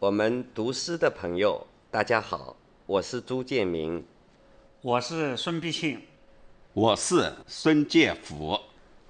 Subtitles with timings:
[0.00, 2.54] 我们读诗的朋友，大家好，
[2.86, 4.04] 我是朱建明，
[4.80, 6.00] 我是孙必庆，
[6.72, 8.60] 我是孙建福，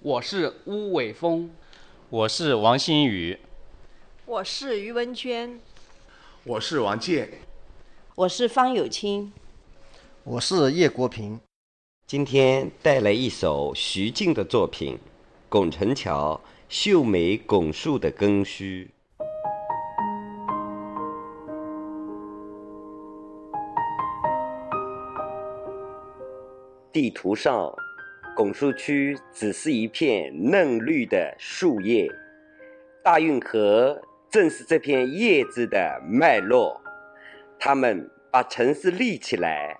[0.00, 1.48] 我是巫伟峰，
[2.10, 3.38] 我是王新宇，
[4.26, 5.60] 我是于文娟，
[6.42, 7.30] 我是王健，
[8.16, 9.32] 我是方有清，
[10.24, 11.38] 我是叶国平。
[12.08, 14.96] 今天带来一首徐静的作品
[15.48, 18.90] 《拱辰桥·秀美拱树的根须》。
[26.92, 27.72] 地图上，
[28.36, 32.06] 拱墅区只是一片嫩绿的树叶，
[33.02, 36.80] 大运河正是这片叶子的脉络。
[37.58, 39.78] 他们把城市立起来，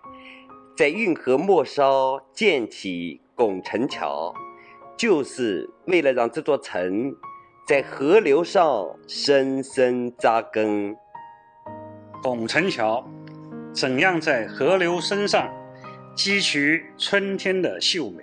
[0.76, 4.32] 在运河末梢建起拱宸桥，
[4.96, 7.14] 就是为了让这座城
[7.66, 10.96] 在河流上深深扎根。
[12.22, 13.04] 拱宸桥
[13.74, 15.52] 怎样在河流身上？
[16.14, 18.22] 汲取春天的秀美，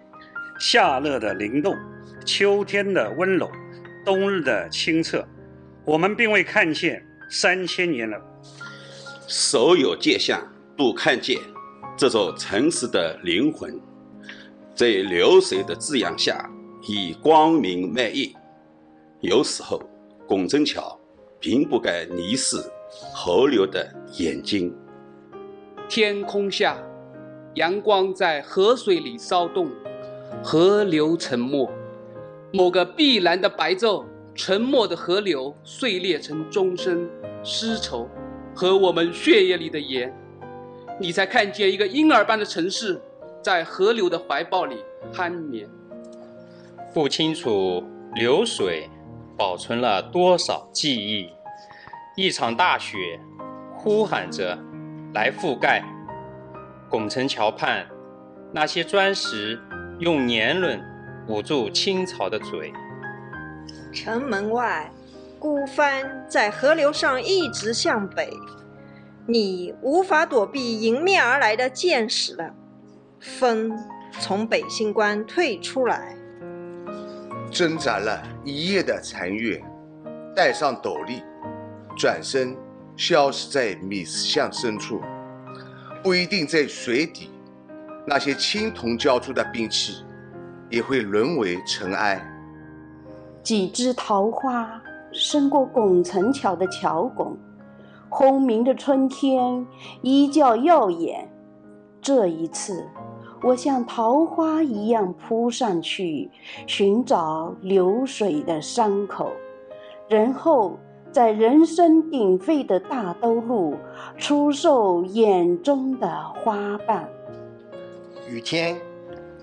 [0.59, 1.75] 夏日的灵动，
[2.23, 3.49] 秋天的温柔，
[4.05, 5.27] 冬日的清澈，
[5.85, 8.21] 我们并未看见三千年了。
[9.27, 10.39] 所有界相
[10.77, 11.37] 都看见
[11.97, 13.79] 这座城市的灵魂，
[14.75, 16.47] 在流水的滋养下，
[16.87, 18.35] 以光明漫溢。
[19.21, 19.81] 有时候，
[20.27, 20.97] 拱辰桥
[21.39, 22.57] 并不该凝视
[23.13, 24.73] 河流的眼睛。
[25.89, 26.77] 天空下。
[27.59, 29.69] 阳光在河水里骚动，
[30.41, 31.69] 河流沉默。
[32.53, 37.09] 某个碧蓝的白昼，沉默的河流碎裂成钟声、
[37.43, 38.07] 丝绸
[38.55, 40.09] 和我们血液里的盐。
[41.01, 42.97] 你才看见一个婴儿般的城市，
[43.43, 44.77] 在河流的怀抱里
[45.13, 45.69] 酣眠。
[46.93, 47.83] 不清楚
[48.15, 48.89] 流水
[49.37, 51.27] 保存了多少记忆。
[52.15, 53.19] 一场大雪，
[53.75, 54.57] 呼喊着
[55.13, 55.83] 来覆盖。
[56.89, 57.85] 拱辰桥畔，
[58.51, 59.61] 那些砖石
[59.99, 60.81] 用年轮
[61.27, 62.73] 捂住青草的嘴。
[63.93, 64.91] 城门外，
[65.37, 68.31] 孤帆在河流上一直向北，
[69.27, 72.55] 你无法躲避迎面而来的箭矢了。
[73.19, 73.77] 风
[74.19, 76.15] 从北星关退出来，
[77.51, 79.63] 挣扎了一夜的残月，
[80.35, 81.21] 戴上斗笠，
[81.95, 82.57] 转身
[82.97, 84.99] 消失在米斯巷深处。
[86.01, 87.29] 不一定在水底，
[88.07, 90.01] 那些青铜浇铸的兵器
[90.69, 92.21] 也会沦为尘埃。
[93.43, 97.37] 几枝桃花伸过拱辰桥的桥拱，
[98.07, 99.65] 轰鸣的春天
[100.01, 101.29] 依旧耀眼。
[102.01, 102.87] 这一次，
[103.43, 106.31] 我像桃花一样扑上去，
[106.65, 109.31] 寻找流水的伤口，
[110.07, 110.79] 然后。
[111.11, 113.75] 在人声鼎沸的大都路，
[114.19, 117.09] 出售眼中的花瓣。
[118.29, 118.77] 雨天，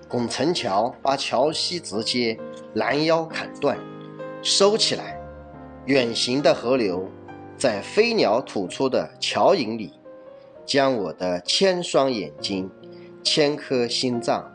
[0.07, 2.37] 拱辰桥把桥西直接
[2.75, 3.77] 拦腰砍断，
[4.43, 5.19] 收起来。
[5.85, 7.09] 远行的河流，
[7.57, 9.93] 在飞鸟吐出的桥影里，
[10.65, 12.69] 将我的千双眼睛、
[13.23, 14.45] 千颗心脏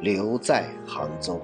[0.00, 1.40] 留在杭州。